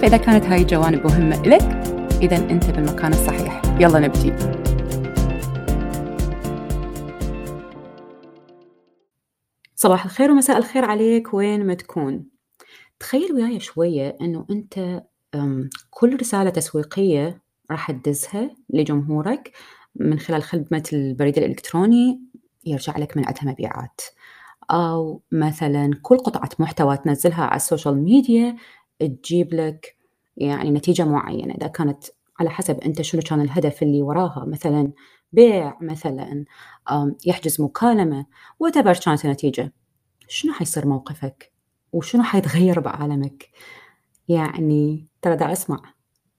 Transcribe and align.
فإذا 0.00 0.16
كانت 0.16 0.44
هاي 0.44 0.62
الجوانب 0.62 1.06
مهمة 1.06 1.42
لك 1.42 1.62
إذا 2.22 2.36
أنت 2.36 2.70
بالمكان 2.70 3.12
الصحيح. 3.12 3.62
يلا 3.80 3.98
نبتدي 3.98 4.32
صباح 9.76 10.04
الخير 10.04 10.30
ومساء 10.30 10.58
الخير 10.58 10.84
عليك. 10.84 11.34
وين 11.34 11.66
ما 11.66 11.74
تكون. 11.74 12.24
تخيل 13.00 13.32
وياي 13.32 13.60
شوية 13.60 14.16
أنه 14.20 14.46
أنت 14.50 15.02
كل 15.90 16.16
رسالة 16.20 16.50
تسويقية 16.50 17.42
راح 17.70 17.90
تدزها 17.90 18.50
لجمهورك 18.70 19.52
من 19.96 20.18
خلال 20.18 20.42
خدمة 20.42 20.82
البريد 20.92 21.38
الإلكتروني 21.38 22.20
يرجع 22.66 22.98
لك 22.98 23.16
من 23.16 23.24
عندها 23.26 23.52
مبيعات. 23.52 24.00
أو 24.70 25.22
مثلا 25.32 25.90
كل 26.02 26.16
قطعة 26.16 26.50
محتوى 26.58 26.96
تنزلها 26.96 27.44
على 27.44 27.56
ال 27.56 27.63
social 27.63 28.04
media 28.04 28.56
تجيب 28.98 29.54
لك 29.54 29.96
يعني 30.36 30.70
نتيجة 30.70 31.04
معينة. 31.04 31.54
إذا 31.54 31.66
كانت 31.66 32.04
على 32.40 32.50
حسب 32.50 32.80
أنت 32.80 33.02
شنو 33.02 33.22
كان 33.22 33.40
الهدف 33.40 33.82
اللي 33.82 34.02
وراها. 34.02 34.44
مثلا 34.48 34.92
بيع 35.32 35.78
مثلا 35.80 36.44
يحجز 37.26 37.60
مكالمة 37.60 38.26
وتبر 38.60 38.94
كانت 38.94 39.24
النتيجة. 39.24 39.72
شنو 40.28 40.52
حيصير 40.52 40.86
موقفك؟ 40.86 41.52
وشنو 41.92 42.22
حيتغير 42.22 42.80
بعالمك؟ 42.80 43.50
يعني 44.28 45.06
ترى 45.22 45.36
دا 45.36 45.52
أسمع 45.52 45.82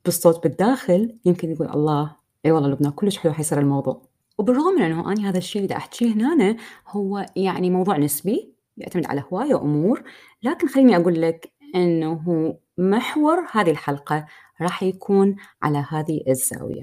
بالصوت 0.05 0.43
بالداخل 0.43 1.19
يمكن 1.25 1.51
يقول 1.51 1.69
الله 1.69 2.15
إي 2.45 2.51
والله 2.51 2.69
لبنان 2.69 2.91
كلش 2.91 3.17
حلو 3.17 3.33
حيصير 3.33 3.59
الموضوع. 3.59 4.01
وبالرغم 4.37 4.73
من 4.73 4.81
إنه 4.81 5.11
أنا 5.11 5.29
هذا 5.29 5.37
الشيء 5.37 5.63
اللي 5.63 5.77
أحكيه 5.77 6.13
هنا 6.13 6.57
هو 6.87 7.25
يعني 7.35 7.69
موضوع 7.69 7.97
نسبي 7.97 8.53
يعتمد 8.77 9.05
على 9.05 9.23
هواية 9.33 9.61
امور 9.61 10.03
لكن 10.43 10.67
خليني 10.67 10.95
أقول 10.95 11.21
لك 11.21 11.51
أنه 11.75 12.57
محور 12.77 13.47
هذه 13.51 13.71
الحلقة 13.71 14.25
راح 14.61 14.83
يكون 14.83 15.35
على 15.61 15.85
هذه 15.89 16.21
الزاوية. 16.27 16.81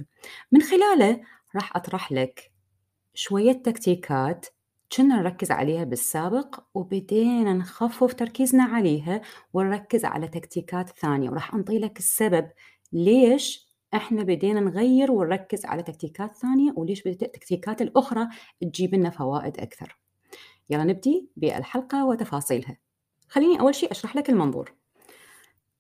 من 0.53 0.63
خلاله 0.63 1.21
راح 1.55 1.77
أطرح 1.77 2.13
لك 2.13 2.53
شوية 3.15 3.53
تكتيكات 3.53 4.47
كنا 4.97 5.17
نركز 5.17 5.51
عليها 5.51 5.85
بالسابق 5.85 6.61
وبدينا 6.75 7.53
نخفف 7.53 8.15
تركيزنا 8.15 8.65
عليها 8.65 9.21
ونركز 9.53 10.05
على 10.05 10.29
تكتيكات 10.29 10.89
ثانية. 10.89 11.31
وراح 11.31 11.55
أنطي 11.55 11.79
لك 11.79 11.99
السبب 11.99 12.51
ليش 12.93 13.73
إحنا 13.95 14.23
بدينا 14.23 14.61
نغير 14.61 15.13
ونركز 15.13 15.67
على 15.67 15.83
تكتيكات 15.83 16.37
ثانية 16.37 16.73
وليش 16.77 17.03
بدأت 17.03 17.23
التكتيكات 17.23 17.83
الأخرى 17.83 18.29
تجيب 18.61 18.95
لنا 18.95 19.11
فوائد 19.11 19.61
أكثر. 19.61 19.99
يلا 20.71 20.85
نبدي 20.85 21.31
بالحلقة 21.37 22.07
وتفاصيلها. 22.07 22.79
خليني 23.29 23.61
أول 23.61 23.75
شيء 23.75 23.91
أشرح 23.91 24.17
لك 24.17 24.31
المنظور. 24.31 24.82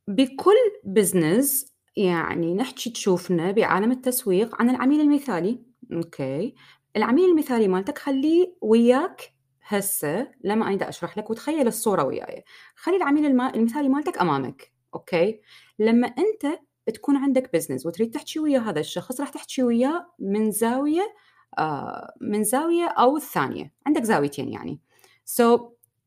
بكل 0.08 0.56
business 0.84 1.72
يعني 1.96 2.54
نحكي 2.54 2.90
تشوفنا 2.90 3.50
بعالم 3.50 3.92
التسويق 3.92 4.62
عن 4.62 4.70
العميل 4.70 5.00
المثالي. 5.00 5.62
okay. 5.92 6.54
العميل 6.96 7.30
المثالي 7.30 7.68
مالتك 7.68 7.98
خليه 7.98 8.54
وياك 8.60 9.34
هسه 9.62 10.28
لما 10.44 10.68
أنا 10.68 10.88
أشرح 10.88 11.18
لك 11.18 11.30
وتخيل 11.30 11.66
الصورة 11.66 12.04
وياي. 12.04 12.44
خلي 12.76 12.96
العميل 12.96 13.26
المثالي 13.40 13.88
مالتك 13.88 14.18
أمامك. 14.18 14.72
okay. 14.94 15.40
لما 15.78 16.06
أنت 16.06 16.58
تكون 16.94 17.16
عندك 17.16 17.52
business 17.52 17.86
وتريد 17.86 18.10
تحكي 18.10 18.38
ويا 18.40 18.58
هذا 18.58 18.80
الشخص 18.80 19.20
راح 19.20 19.28
تحكي 19.28 19.62
وياه 19.62 20.06
من 20.18 20.50
زاوية 20.50 21.14
آه 21.58 22.14
من 22.20 22.44
زاوية 22.44 22.84
أو 22.86 23.16
الثانية. 23.16 23.72
عندك 23.86 24.02
زاويتين 24.02 24.48
يعني. 24.48 24.80
so, 25.24 25.60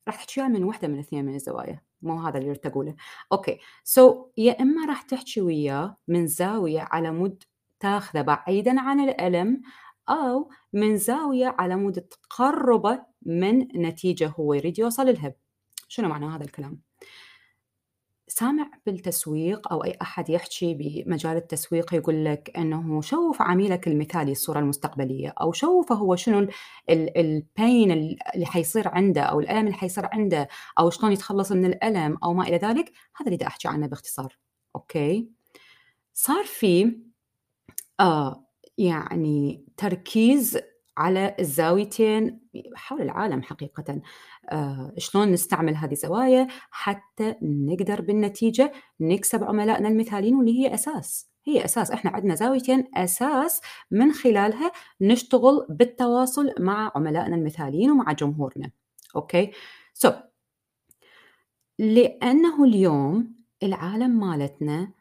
راح 0.07 0.15
تحكي 0.15 0.41
من 0.41 0.63
وحده 0.63 0.87
من 0.87 0.93
الاثنين 0.95 1.25
من 1.25 1.35
الزوايا. 1.35 1.81
مو 2.05 2.21
هذا 2.21 2.37
اللي 2.37 2.55
تقوله 2.55 2.95
okay. 3.31 3.59
so, 3.83 4.31
يا 4.37 4.61
إما 4.61 4.85
راح 4.85 5.01
تحكي 5.01 5.41
وياه 5.41 5.97
من 6.07 6.27
زاوية 6.27 6.81
على 6.81 7.11
مود 7.11 7.43
تاخذه 7.79 8.21
بعيدا 8.21 8.81
عن 8.81 8.99
الألم 8.99 9.61
أو 10.09 10.49
من 10.73 10.97
زاوية 10.97 11.55
على 11.59 11.75
مود 11.75 12.01
تقربه 12.01 13.05
من 13.21 13.59
نتيجة 13.81 14.27
هو 14.39 14.53
يريد 14.53 14.79
يوصل 14.79 15.07
لها. 15.13 15.33
شنو 15.87 16.09
معنى 16.09 16.25
هذا 16.25 16.43
الكلام؟ 16.43 16.84
سامع 18.27 18.71
بالتسويق 18.85 19.71
أو 19.71 19.83
أي 19.83 19.97
أحد 20.01 20.29
يحكي 20.29 20.73
بمجال 20.73 21.37
التسويق 21.37 21.93
يقول 21.93 22.25
لك 22.25 22.51
إنه 22.57 23.01
شوف 23.01 23.41
عميلك 23.41 23.87
المثالي 23.87 24.31
الصورة 24.31 24.59
المستقبلية 24.59 25.33
أو 25.41 25.51
شوفه 25.51 25.95
هو 25.95 26.15
شنو 26.15 26.47
البين 26.89 27.91
اللي 27.91 28.45
حيصير 28.45 28.87
عنده 28.87 29.21
أو 29.21 29.39
الألم 29.39 29.59
اللي 29.59 29.73
حيصير 29.73 30.05
عنده 30.13 30.47
أو 30.79 30.89
شلون 30.89 31.11
يتخلص 31.11 31.51
من 31.51 31.65
الألم 31.65 32.17
أو 32.23 32.33
ما 32.33 32.43
إلى 32.47 32.57
ذلك. 32.57 32.91
هذا 33.15 33.31
اللي 33.31 33.47
أحكي 33.47 33.67
عنه 33.67 33.87
باختصار. 33.87 34.37
أوكي؟ 34.75 35.29
صار 36.13 36.45
في 36.45 36.97
آه 37.99 38.45
يعني 38.77 39.65
تركيز 39.77 40.59
على 40.97 41.35
الزاويتين 41.39 42.39
حول 42.75 43.01
العالم 43.01 43.41
حقيقة. 43.41 44.01
آه 44.49 44.93
شلون 44.97 45.31
نستعمل 45.31 45.75
هذه 45.75 45.91
الزوايا 45.91 46.47
حتى 46.71 47.35
نقدر 47.41 48.01
بالنتيجة 48.01 48.71
نكسب 48.99 49.43
عملائنا 49.43 49.89
المثاليين 49.89 50.35
واللي 50.35 50.59
هي 50.59 50.73
أساس. 50.73 51.29
هي 51.45 51.65
أساس. 51.65 51.91
إحنا 51.91 52.11
عندنا 52.11 52.35
زاويتين 52.35 52.83
أساس 52.95 53.61
من 53.91 54.11
خلالها 54.11 54.71
نشتغل 55.01 55.65
بالتواصل 55.69 56.53
مع 56.59 56.91
عملائنا 56.95 57.35
المثاليين 57.35 57.91
ومع 57.91 58.11
جمهورنا. 58.11 58.71
okay؟ 59.15 60.09
so, 60.09 60.13
لأنه 61.79 62.63
اليوم 62.63 63.35
العالم 63.63 64.19
مالتنا 64.19 64.91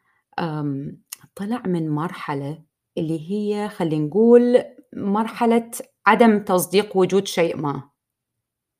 طلع 1.35 1.63
من 1.65 1.89
مرحلة 1.89 2.63
اللي 2.97 3.31
هي 3.31 3.69
خلينا 3.69 4.05
نقول 4.05 4.63
مرحلة 4.95 5.71
عدم 6.07 6.39
تصديق 6.39 6.97
وجود 6.97 7.27
شيء 7.27 7.57
ما 7.57 7.89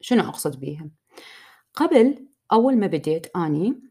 شنو 0.01 0.23
أقصد 0.23 0.59
بيها؟ 0.59 0.89
قبل 1.73 2.27
أول 2.51 2.77
ما 2.77 2.87
بديت 2.87 3.35
أني 3.37 3.81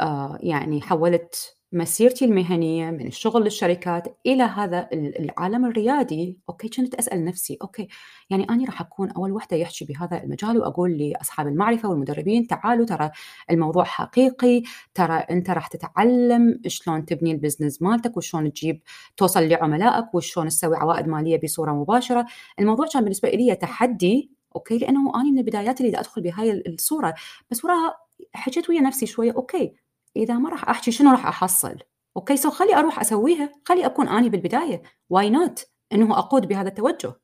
آه 0.00 0.38
يعني 0.40 0.82
حولت 0.82 1.55
مسيرتي 1.76 2.24
المهنية 2.24 2.90
من 2.90 3.06
الشغل 3.06 3.44
للشركات 3.44 4.18
إلى 4.26 4.42
هذا 4.42 4.88
العالم 4.92 5.64
الريادي. 5.64 6.38
okay 6.48 6.68
كنت 6.68 6.94
أسأل 6.94 7.24
نفسي 7.24 7.58
okay 7.62 7.88
يعني 8.30 8.46
أنا 8.50 8.64
راح 8.64 8.80
أكون 8.80 9.10
أول 9.10 9.32
وحدة 9.32 9.56
يحكي 9.56 9.84
بهذا 9.84 10.22
المجال 10.22 10.58
وأقول 10.58 10.98
لأصحاب 10.98 11.46
المعرفة 11.46 11.88
والمدربين 11.88 12.46
تعالوا 12.46 12.86
ترى 12.86 13.10
الموضوع 13.50 13.84
حقيقي 13.84 14.62
ترى 14.94 15.14
أنت 15.16 15.50
راح 15.50 15.66
تتعلم 15.66 16.60
شلون 16.66 17.04
تبني 17.04 17.32
ال 17.32 17.38
business 17.38 17.82
مالتك 17.82 18.16
وشلون 18.16 18.52
تجيب 18.52 18.82
توصل 19.16 19.48
لعملائك 19.48 20.14
وشلون 20.14 20.48
تسوي 20.48 20.76
عوائد 20.76 21.08
مالية 21.08 21.40
بصورة 21.44 21.72
مباشرة. 21.72 22.26
الموضوع 22.60 22.86
كان 22.94 23.02
بالنسبة 23.02 23.30
لي 23.30 23.54
تحدي 23.54 24.30
okay 24.56 24.78
لأنه 24.78 25.14
أنا 25.14 25.30
من 25.30 25.38
البدايات 25.38 25.80
اللي 25.80 25.98
أدخل 26.00 26.22
بهاي 26.22 26.62
الصورة. 26.66 27.14
بس 27.50 27.64
وراها 27.64 27.96
حكيت 28.34 28.70
ويا 28.70 28.80
نفسي 28.80 29.06
شوية 29.06 29.32
okay 29.32 29.85
إذا 30.16 30.34
ما 30.34 30.50
راح 30.50 30.68
أحكي 30.68 30.90
شنو 30.90 31.10
راح 31.10 31.26
أحصل؟ 31.26 31.78
okay 32.16 32.36
so 32.36 32.50
خلي 32.50 32.76
أروح 32.76 33.00
أسويها. 33.00 33.52
خلي 33.64 33.86
أكون 33.86 34.08
أني 34.08 34.28
بالبداية. 34.28 34.82
why 35.10 35.30
not 35.30 35.66
إنه 35.92 36.18
أقود 36.18 36.48
بهذا 36.48 36.68
التوجه. 36.68 37.14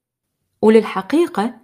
وللحقيقة 0.62 1.60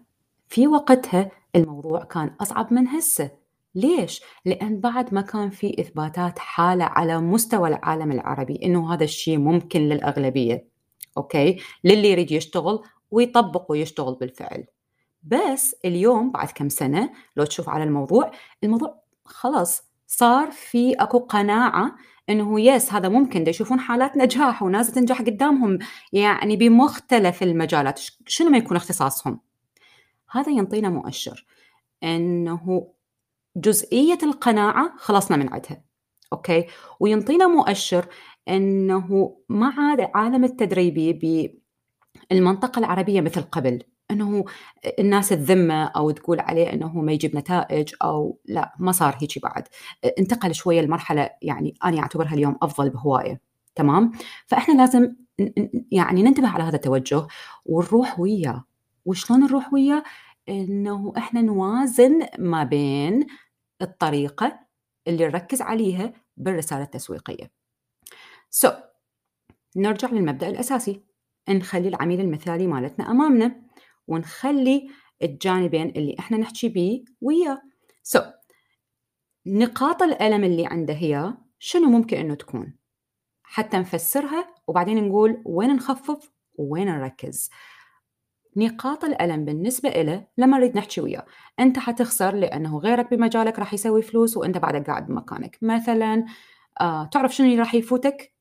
في 0.48 0.66
وقتها 0.66 1.30
الموضوع 1.56 2.04
كان 2.04 2.36
أصعب 2.40 2.72
من 2.72 2.88
هسه. 2.88 3.30
ليش؟ 3.74 4.22
لأن 4.44 4.80
بعد 4.80 5.14
ما 5.14 5.20
كان 5.20 5.50
في 5.50 5.80
إثباتات 5.80 6.38
حالة 6.38 6.84
على 6.84 7.20
مستوى 7.20 7.68
العالم 7.68 8.12
العربي 8.12 8.60
إنه 8.64 8.94
هذا 8.94 9.04
الشيء 9.04 9.38
ممكن 9.38 9.80
للأغلبية. 9.80 10.68
okay؟ 11.16 11.60
للي 11.84 12.10
يريد 12.10 12.32
يشتغل 12.32 12.82
ويطبق 13.10 13.70
ويشتغل 13.70 14.14
بالفعل. 14.14 14.66
بس 15.22 15.76
اليوم 15.84 16.30
بعد 16.30 16.50
كم 16.50 16.68
سنة 16.68 17.10
لو 17.36 17.44
تشوف 17.44 17.68
على 17.68 17.84
الموضوع 17.84 18.30
الموضوع 18.64 19.02
خلاص 19.24 19.87
صار 20.08 20.50
في 20.50 20.92
أكو 20.92 21.18
قناعة 21.18 21.96
إنه 22.30 22.60
yes 22.60 22.92
هذا 22.92 23.08
ممكن. 23.08 23.44
دا 23.44 23.50
يشوفون 23.50 23.80
حالات 23.80 24.16
نجاح 24.16 24.62
وناس 24.62 24.92
تنجح 24.92 25.22
قدامهم. 25.22 25.78
يعني 26.12 26.56
بمختلف 26.56 27.42
المجالات. 27.42 28.00
شنو 28.26 28.50
ما 28.50 28.58
يكون 28.58 28.76
اختصاصهم؟ 28.76 29.40
هذا 30.30 30.52
ينطينا 30.52 30.88
مؤشر 30.88 31.46
إنه 32.02 32.88
جزئية 33.56 34.18
القناعة 34.22 34.94
خلصنا 34.96 35.36
من 35.36 35.52
عندها 35.52 35.82
okay؟ 36.32 36.66
وينطينا 37.00 37.46
مؤشر 37.46 38.06
إنه 38.48 39.36
ما 39.48 39.72
عاد 39.78 40.10
عالم 40.14 40.44
التدريبي 40.44 41.60
بالمنطقة 42.30 42.78
العربية 42.78 43.20
مثل 43.20 43.42
قبل 43.42 43.82
إنه 44.10 44.44
الناس 44.98 45.28
تذمه 45.28 45.84
أو 45.84 46.10
تقول 46.10 46.40
عليه 46.40 46.72
إنه 46.72 47.00
ما 47.00 47.12
يجيب 47.12 47.36
نتائج 47.36 47.94
أو 48.02 48.38
لا 48.44 48.74
ما 48.78 48.92
صار 48.92 49.16
هيك 49.20 49.42
بعد. 49.42 49.68
انتقل 50.18 50.54
شوية 50.54 50.80
لمرحلة 50.80 51.30
يعني 51.42 51.74
أنا 51.84 52.00
اعتبرها 52.00 52.34
اليوم 52.34 52.56
أفضل 52.62 52.90
بهواية 52.90 53.40
تمام؟ 53.74 54.12
فإحنا 54.46 54.74
لازم 54.74 55.14
يعني 55.92 56.22
ننتبه 56.22 56.48
على 56.48 56.64
هذا 56.64 56.76
التوجه 56.76 57.26
ونروح 57.66 58.20
وياه. 58.20 58.64
وشلون 59.04 59.40
نروح 59.40 59.72
وياه؟ 59.72 60.02
إنه 60.48 61.12
إحنا 61.16 61.42
نوازن 61.42 62.26
ما 62.38 62.64
بين 62.64 63.26
الطريقة 63.82 64.60
اللي 65.08 65.26
نركز 65.26 65.62
عليها 65.62 66.12
بالرسالة 66.36 66.82
التسويقية. 66.82 67.50
سو 68.50 68.68
so, 68.68 68.72
نرجع 69.76 70.08
للمبدأ 70.10 70.48
الأساسي. 70.48 71.02
نخلي 71.48 71.88
العميل 71.88 72.20
المثالي 72.20 72.66
مالتنا 72.66 73.10
أمامنا. 73.10 73.67
ونخلي 74.08 74.88
الجانبين 75.22 75.88
اللي 75.88 76.16
إحنا 76.18 76.36
نحكي 76.36 76.68
بيه 76.68 77.04
وياه. 77.20 77.62
سو 78.02 78.18
so, 78.18 78.22
نقاط 79.46 80.02
الألم 80.02 80.44
اللي 80.44 80.66
عنده 80.66 80.94
هي 80.94 81.34
شنو 81.58 81.90
ممكن 81.90 82.16
إنه 82.16 82.34
تكون؟ 82.34 82.74
حتى 83.42 83.76
نفسرها 83.76 84.54
وبعدين 84.66 85.08
نقول 85.08 85.42
وين 85.44 85.76
نخفف 85.76 86.30
وين 86.58 86.86
نركز. 86.86 87.50
نقاط 88.56 89.04
الألم 89.04 89.44
بالنسبة 89.44 89.88
إله 89.88 90.26
لما 90.38 90.58
نريد 90.58 90.76
نحكي 90.76 91.00
وياه. 91.00 91.26
أنت 91.60 91.78
حتخسر 91.78 92.34
لأنه 92.34 92.78
غيرك 92.78 93.10
بمجالك 93.10 93.58
راح 93.58 93.74
يسوي 93.74 94.02
فلوس 94.02 94.36
وأنت 94.36 94.58
بعدك 94.58 94.86
قاعد 94.86 95.06
بمكانك. 95.06 95.58
مثلا 95.62 96.24
آه، 96.80 97.04
تعرف 97.04 97.34
شنو 97.34 97.46
اللي 97.46 97.58
راح 97.58 97.74
يفوتك؟ 97.74 98.32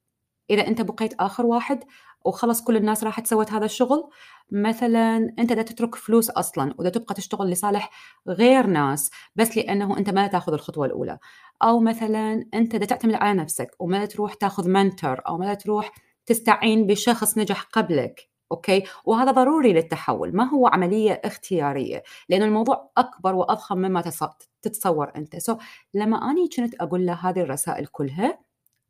إذا 0.50 0.68
أنت 0.68 0.82
بقيت 0.82 1.14
آخر 1.14 1.46
واحد 1.46 1.84
وخلص 2.26 2.62
كل 2.64 2.78
الناس 2.78 3.04
راحت 3.04 3.28
سوت 3.28 3.52
هذا 3.52 3.66
الشغل. 3.66 4.10
مثلا 4.52 5.34
أنت 5.40 5.54
دا 5.54 5.62
تترك 5.62 5.96
فلوس 5.96 6.30
أصلا 6.30 6.74
ودا 6.80 6.90
تبقى 6.90 7.16
تشتغل 7.16 7.50
لصالح 7.50 7.92
غير 8.28 8.68
ناس 8.68 9.12
بس 9.36 9.58
لأنه 9.58 9.98
أنت 9.98 10.10
ما 10.10 10.28
تأخذ 10.28 10.54
الخطوة 10.54 10.86
الأولى. 10.86 11.18
أو 11.64 11.80
مثلا 11.80 12.46
أنت 12.54 12.76
دا 12.76 12.86
تعتمد 12.86 13.14
على 13.14 13.34
نفسك 13.40 13.72
وما 13.80 14.06
تروح 14.06 14.34
تأخذ 14.34 14.70
mentor 14.70 15.22
أو 15.28 15.38
ما 15.38 15.54
تروح 15.54 15.92
تستعين 16.26 16.88
بشخص 16.88 17.38
نجح 17.38 17.62
قبلك 17.62 18.30
okay؟ 18.52 18.84
وهذا 19.06 19.32
ضروري 19.32 19.74
للتحول 19.74 20.36
ما 20.36 20.44
هو 20.50 20.68
عملية 20.68 21.22
اختيارية؟ 21.26 22.04
لأن 22.30 22.44
الموضوع 22.44 22.92
أكبر 22.98 23.36
وأضخم 23.36 23.78
مما 23.78 24.04
تتصور 24.62 25.12
أنت. 25.16 25.36
so 25.36 25.58
لما 25.94 26.32
أني 26.32 26.50
كنت 26.58 26.76
أقول 26.82 27.06
له 27.06 27.14
هذه 27.14 27.40
الرسائل 27.40 27.86
كلها 27.86 28.40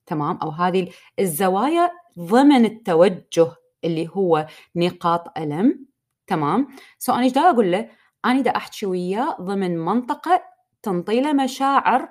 تمام؟ 0.06 0.38
أو 0.38 0.50
هذه 0.50 0.89
الزوايا 1.19 1.91
ضمن 2.19 2.65
التوجه 2.65 3.55
اللي 3.83 4.09
هو 4.09 4.47
نقاط 4.75 5.37
ألم. 5.37 5.87
تمام؟ 6.27 6.67
so 7.00 7.13
أنا 7.13 7.23
إيش 7.23 7.31
دا 7.31 7.41
أقول 7.41 7.71
له؟ 7.71 7.89
أنا 8.25 8.41
دا 8.41 8.51
أحكي 8.55 8.85
وياه 8.85 9.37
ضمن 9.41 9.77
منطقة 9.77 10.43
تنطي 10.83 11.21
له 11.21 11.33
مشاعر 11.33 12.09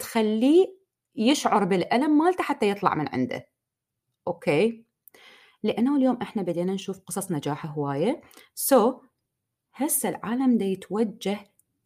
تخليه 0.00 0.66
يشعر 1.16 1.64
بالألم 1.64 2.18
مالته 2.18 2.44
حتى 2.44 2.68
يطلع 2.68 2.94
من 2.94 3.08
عنده. 3.08 3.48
okay؟ 4.26 4.84
لأنه 5.62 5.96
اليوم 5.96 6.18
إحنا 6.22 6.42
بدينا 6.42 6.72
نشوف 6.72 7.00
قصص 7.00 7.32
نجاح 7.32 7.66
هواية. 7.66 8.20
سو 8.54 8.92
so, 8.92 8.94
هسه 9.74 10.08
العالم 10.08 10.58
دا 10.58 10.64
يتوجه 10.64 11.38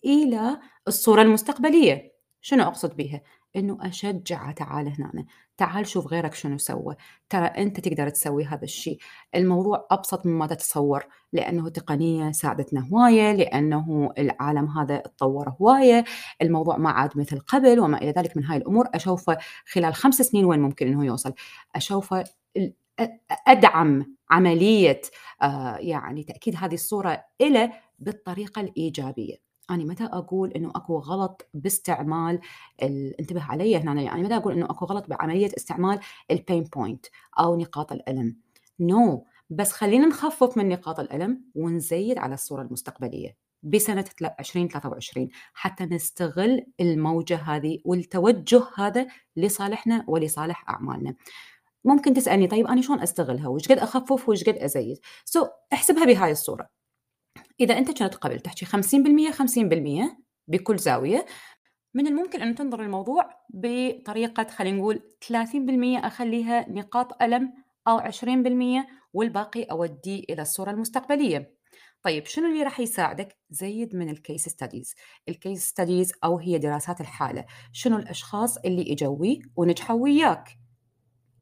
إلى 0.04 0.60
الصورة 0.88 1.22
المستقبلية. 1.22 2.12
شنو 2.40 2.62
أقصد 2.62 2.96
بيها؟ 2.96 3.22
إنه 3.56 3.78
اشجعه 3.80 4.52
تعال 4.52 4.88
هنا 4.88 5.24
تعال 5.58 5.86
شوف 5.86 6.06
غيرك 6.06 6.34
شنو 6.34 6.58
سوى. 6.58 6.96
ترى 7.30 7.46
أنت 7.46 7.80
تقدر 7.80 8.08
تسوي 8.08 8.44
هذا 8.44 8.64
الشيء. 8.64 8.98
الموضوع 9.34 9.86
أبسط 9.90 10.26
مما 10.26 10.46
تتصور 10.46 11.06
لأنه 11.32 11.66
التقنيه 11.66 12.32
ساعدتنا 12.32 12.88
هواية 12.88 13.32
لأنه 13.32 14.10
العالم 14.18 14.66
هذا 14.68 14.96
تطور 14.98 15.48
هواية. 15.60 16.04
الموضوع 16.42 16.76
ما 16.76 16.90
عاد 16.90 17.18
مثل 17.18 17.38
قبل 17.40 17.80
وما 17.80 17.98
إلى 17.98 18.10
ذلك 18.10 18.36
من 18.36 18.44
هاي 18.44 18.56
الأمور. 18.56 18.86
اشوفه 18.94 19.38
خلال 19.72 19.94
خمس 19.94 20.14
سنين 20.14 20.44
وين 20.44 20.60
ممكن 20.60 20.86
إنه 20.86 21.04
يوصل. 21.06 21.32
اشوفه 21.74 22.24
أدعم 23.46 24.16
عملية 24.30 25.00
آه، 25.42 25.76
يعني 25.76 26.24
تأكيد 26.24 26.56
هذه 26.56 26.74
الصورة 26.74 27.24
إلى 27.40 27.72
بالطريقة 27.98 28.60
الإيجابية. 28.60 29.47
أنا 29.70 29.84
متى 29.84 30.04
أقول 30.04 30.52
إنه 30.52 30.70
أكو 30.70 30.98
غلط 30.98 31.48
باستعمال 31.54 32.40
انتبه 33.20 33.42
علي 33.42 33.76
هنا 33.76 34.02
يعني 34.02 34.22
متى 34.22 34.36
أقول 34.36 34.52
إنه 34.52 34.66
أكو 34.66 34.84
غلط 34.84 35.08
بعملية 35.08 35.50
استعمال 35.56 36.00
ال 36.30 36.37
pain 36.37 36.62
point 36.62 37.06
أو 37.38 37.56
نقاط 37.56 37.92
الألم؟ 37.92 38.36
no. 38.80 39.38
بس 39.50 39.72
خلينا 39.72 40.06
نخفف 40.06 40.56
من 40.58 40.68
نقاط 40.68 41.00
الألم 41.00 41.44
ونزيد 41.54 42.18
على 42.18 42.34
الصورة 42.34 42.62
المستقبلية 42.62 43.36
بسنة 43.62 44.04
2023 44.40 45.28
حتى 45.54 45.84
نستغل 45.84 46.66
الموجة 46.80 47.36
هذه 47.36 47.78
والتوجه 47.84 48.62
هذا 48.76 49.06
لصالحنا 49.36 50.04
ولصالح 50.08 50.70
أعمالنا. 50.70 51.14
ممكن 51.84 52.14
تسألني 52.14 52.46
طيب 52.46 52.66
أنا 52.66 52.82
شلون 52.82 53.00
أستغلها؟ 53.00 53.48
وش 53.48 53.68
قد 53.68 53.78
أخفف 53.78 54.28
وش 54.28 54.44
قد 54.44 54.54
أزيد؟ 54.54 54.98
so, 55.24 55.48
احسبها 55.72 56.04
بهاي 56.04 56.32
الصورة. 56.32 56.77
إذا 57.60 57.78
أنت 57.78 57.88
كنت 58.02 58.14
قبل 58.14 58.40
تحكي 58.40 58.66
50% 58.66 58.70
50% 59.32 60.28
بكل 60.48 60.78
زاوية 60.78 61.26
من 61.94 62.06
الممكن 62.06 62.42
أن 62.42 62.54
تنظر 62.54 62.82
الموضوع 62.82 63.30
بطريقة 63.50 64.46
خلينا 64.50 64.78
نقول 64.78 65.02
30% 65.24 66.04
أخليها 66.04 66.70
نقاط 66.70 67.22
ألم 67.22 67.52
أو 67.88 68.00
20% 68.00 68.86
والباقي 69.12 69.62
أوديه 69.62 70.22
إلى 70.30 70.42
الصورة 70.42 70.70
المستقبلية. 70.70 71.58
طيب 72.02 72.26
شنو 72.26 72.46
اللي 72.46 72.62
راح 72.62 72.80
يساعدك؟ 72.80 73.38
زيد 73.50 73.96
من 73.96 74.08
ال 74.08 74.16
case 74.16 74.48
studies 74.48 74.94
ال 75.28 75.36
case 75.36 75.66
studies 75.66 76.12
أو 76.24 76.38
هي 76.38 76.58
دراسات 76.58 77.00
الحالة. 77.00 77.44
شنو 77.72 77.96
الأشخاص 77.96 78.56
اللي 78.56 78.92
إجوا 78.92 79.36
ونجحوا 79.56 80.00
وياك؟ 80.00 80.58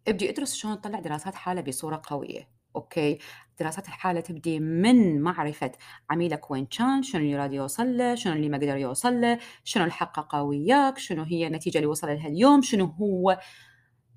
ابدي 0.08 0.30
ادرس 0.30 0.54
شلون 0.54 0.80
تطلع 0.80 1.00
دراسات 1.00 1.34
حالة 1.34 1.60
بصورة 1.60 2.02
قوية. 2.04 2.50
okay؟ 2.76 3.18
دراسات 3.60 3.88
الحالة 3.88 4.20
تبدي 4.20 4.60
من 4.60 5.20
معرفة 5.20 5.72
عميلك 6.10 6.50
وين 6.50 6.66
كان 6.66 7.02
شنو 7.02 7.20
اللي 7.20 7.32
يراد 7.32 7.52
يوصل 7.52 7.96
له 7.96 8.14
شنو 8.14 8.32
اللي 8.32 8.48
ما 8.48 8.58
قدر 8.58 8.76
يوصل 8.76 9.20
له 9.20 9.38
شنو 9.64 9.82
اللي 9.84 9.94
حققه 9.94 10.42
وياك 10.42 10.98
شنو 10.98 11.22
هي 11.22 11.46
النتيجة 11.46 11.78
اللي 11.78 11.86
وصل 11.86 12.06
لها 12.06 12.28
اليوم 12.28 12.62
شنو 12.62 12.84
هو 12.84 13.38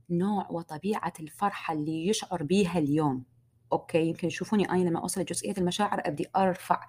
نوع 0.10 0.48
وطبيعة 0.52 1.14
الفرحة 1.20 1.74
اللي 1.74 2.08
يشعر 2.08 2.44
بيها 2.44 2.80
اليوم. 2.80 3.24
okay 3.74 4.08
يمكن 4.08 4.28
يشوفوني 4.28 4.70
أنا 4.70 4.90
لما 4.90 5.00
أوصل 5.00 5.22
لجزئية 5.22 5.54
المشاعر 5.58 6.02
أبدي 6.06 6.28
أرفع 6.36 6.88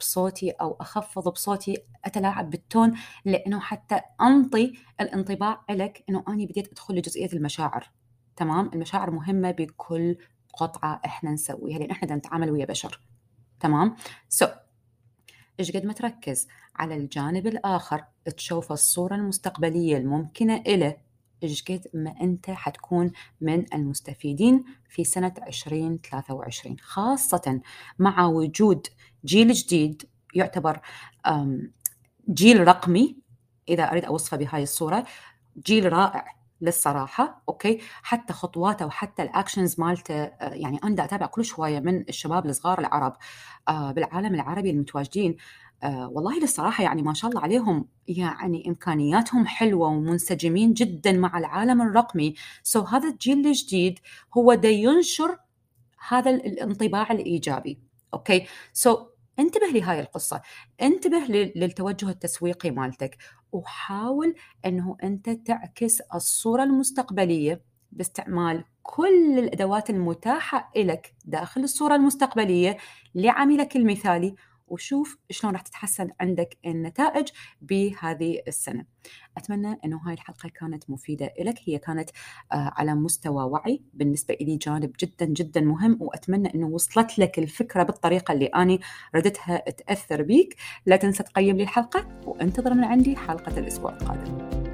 بصوتي 0.00 0.50
أو 0.50 0.76
أخفض 0.80 1.28
بصوتي 1.32 1.76
أتلاعب 2.04 2.50
بال 2.50 2.65
tone 2.65 2.94
لأنه 3.24 3.60
حتى 3.60 4.00
أنطي 4.20 4.72
الانطباع 5.00 5.64
لك 5.70 6.04
إنه 6.08 6.24
أني 6.28 6.46
بديت 6.46 6.68
أدخل 6.72 6.94
لجزئية 6.94 7.32
المشاعر. 7.32 7.90
تمام؟ 8.36 8.70
المشاعر 8.74 9.10
مهمة 9.10 9.50
بكل 9.50 10.16
قطعة 10.56 11.00
إحنا 11.04 11.30
نسويها 11.30 11.78
لأن 11.78 11.90
إحنا 11.90 12.16
نتعامل 12.16 12.50
ويا 12.50 12.64
بشر. 12.64 13.00
تمام؟ 13.60 13.96
سو 14.28 14.46
so, 14.46 14.48
إيش 15.60 15.72
قد 15.72 15.86
ما 15.86 15.92
تركز 15.92 16.46
على 16.76 16.96
الجانب 16.96 17.46
الآخر 17.46 18.04
تشوف 18.36 18.72
الصورة 18.72 19.14
المستقبلية 19.14 19.96
الممكنة 19.96 20.62
له 20.66 20.96
إيش 21.42 21.62
قد 21.62 21.86
ما 21.94 22.14
أنت 22.20 22.50
حتكون 22.50 23.12
من 23.40 23.74
المستفيدين 23.74 24.64
في 24.88 25.04
سنة 25.04 25.34
2023 25.46 26.76
خاصة 26.78 27.60
مع 27.98 28.26
وجود 28.26 28.86
جيل 29.24 29.52
جديد 29.52 30.02
يعتبر 30.34 30.80
جيل 32.30 32.68
رقمي 32.68 33.16
إذا 33.68 33.84
أريد 33.84 34.04
أوصفه 34.04 34.36
بهاي 34.36 34.62
الصورة 34.62 35.06
جيل 35.66 35.92
رائع. 35.92 36.35
للصراحة 36.60 37.42
okay؟ 37.48 37.80
حتى 38.02 38.32
خطواته 38.32 38.86
وحتى 38.86 39.22
ال 39.22 39.29
actions 39.29 39.80
مالته 39.80 40.14
آه، 40.24 40.54
يعني 40.54 40.80
أنا 40.84 41.04
أتابع 41.04 41.26
كل 41.26 41.44
شوية 41.44 41.80
من 41.80 42.04
الشباب 42.08 42.46
الصغار 42.46 42.78
العرب 42.78 43.16
آه، 43.68 43.92
بالعالم 43.92 44.34
العربي 44.34 44.70
المتواجدين 44.70 45.36
آه 45.82 46.08
والله 46.08 46.40
للصراحة 46.40 46.84
يعني 46.84 47.02
ما 47.02 47.14
شاء 47.14 47.30
الله 47.30 47.42
عليهم 47.42 47.88
يعني 48.08 48.68
إمكانياتهم 48.68 49.46
حلوة 49.46 49.88
ومنسجمين 49.88 50.72
جدا 50.72 51.12
مع 51.12 51.38
العالم 51.38 51.82
الرقمي. 51.82 52.34
so 52.62 52.88
هذا 52.88 53.08
الجيل 53.08 53.46
الجديد 53.46 53.98
هو 54.36 54.54
دا 54.54 54.68
ينشر 54.68 55.38
هذا 56.08 56.30
الانطباع 56.30 57.12
الإيجابي 57.12 57.78
okay؟ 58.14 58.46
so 58.72 59.15
انتبه 59.38 59.66
لهاي 59.66 60.00
القصة 60.00 60.42
انتبه 60.82 61.18
للتوجه 61.56 62.08
التسويقي 62.08 62.70
مالتك 62.70 63.16
وحاول 63.52 64.34
أنه 64.66 64.96
أنت 65.02 65.30
تعكس 65.30 66.00
الصورة 66.00 66.62
المستقبلية 66.62 67.60
باستعمال 67.92 68.64
كل 68.82 69.38
الأدوات 69.38 69.90
المتاحة 69.90 70.70
لك 70.76 71.14
داخل 71.24 71.60
الصورة 71.60 71.94
المستقبلية 71.94 72.76
لعملك 73.14 73.76
المثالي 73.76 74.34
وشوف 74.68 75.18
شلون 75.30 75.52
راح 75.52 75.62
تتحسن 75.62 76.10
عندك 76.20 76.58
النتائج 76.66 77.28
بهذه 77.60 78.42
السنة. 78.48 78.84
أتمنى 79.36 79.78
أنه 79.84 80.00
هاي 80.06 80.14
الحلقة 80.14 80.48
كانت 80.48 80.90
مفيدة 80.90 81.34
لك 81.40 81.58
هي 81.64 81.78
كانت 81.78 82.10
آه، 82.52 82.72
على 82.76 82.94
مستوى 82.94 83.44
وعي 83.44 83.82
بالنسبة 83.94 84.36
لي 84.40 84.56
جانب 84.56 84.92
جدا 85.00 85.26
جدا 85.26 85.60
مهم 85.60 85.98
وأتمنى 86.00 86.54
أنه 86.54 86.66
وصلت 86.66 87.18
لك 87.18 87.38
الفكرة 87.38 87.82
بالطريقة 87.82 88.32
اللي 88.32 88.46
أنا 88.46 88.78
ردتها 89.14 89.58
تأثر 89.58 90.22
بيك. 90.22 90.56
لا 90.86 90.96
تنسى 90.96 91.22
تقيم 91.22 91.56
لي 91.56 91.62
الحلقة 91.62 92.20
وانتظر 92.26 92.74
من 92.74 92.84
عندي 92.84 93.16
حلقة 93.16 93.58
الأسبوع 93.58 93.92
القادم. 93.92 94.65